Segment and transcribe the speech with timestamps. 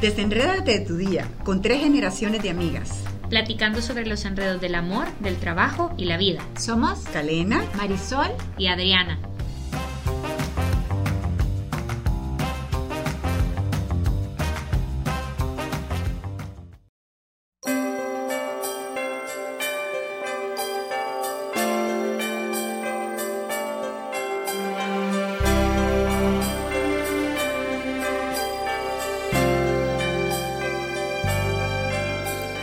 [0.00, 3.02] Desenrédate de tu día con tres generaciones de amigas.
[3.30, 6.46] Platicando sobre los enredos del amor, del trabajo y la vida.
[6.58, 8.28] Somos Calena, Marisol
[8.58, 9.18] y Adriana.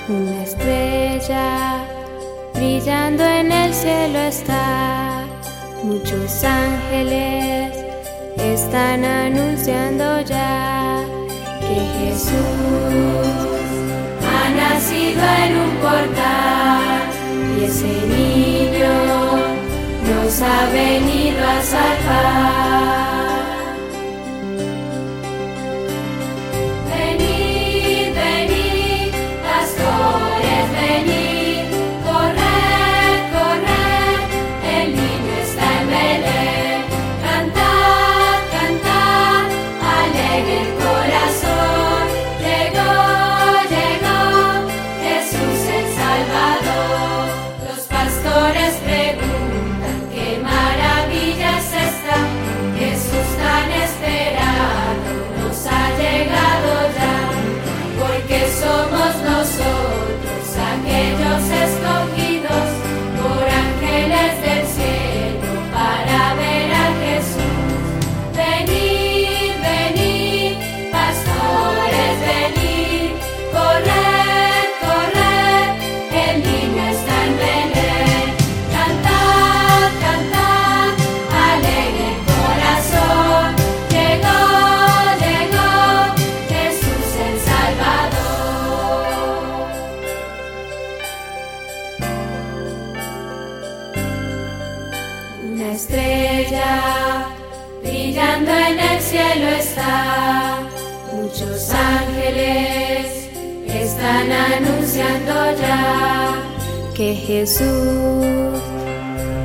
[0.10, 1.78] Una estrella
[2.54, 5.24] brillando en el cielo está.
[5.82, 7.74] Muchos ángeles
[8.38, 11.00] están anunciando ya
[11.62, 12.34] que Jesús
[14.28, 17.04] ha nacido en un portal
[17.58, 18.96] y ese niño
[20.10, 22.33] nos ha venido a salvar.
[95.84, 97.28] Estrella
[97.82, 100.60] brillando en el cielo está.
[101.12, 103.30] Muchos ángeles
[103.68, 106.36] están anunciando ya
[106.96, 108.62] que Jesús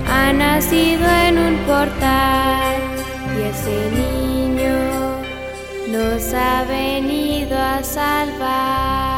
[0.08, 2.76] ha nacido en un portal
[3.34, 4.76] y ese niño
[5.88, 9.17] nos ha venido a salvar.